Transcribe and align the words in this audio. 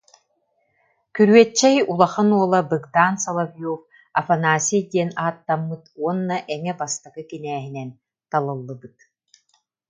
Күрүөччэй 1.15 1.75
улахан 1.91 2.29
уола 2.37 2.61
Быгдаан 2.71 3.15
Соловьев 3.23 3.79
Афанасий 4.19 4.81
диэн 4.91 5.09
ааттаммыт 5.21 5.83
уонна 6.01 6.37
Эҥэ 6.53 6.73
бастакы 6.79 7.23
кинээһинэн 7.29 7.89
талыллыбыт 8.31 8.95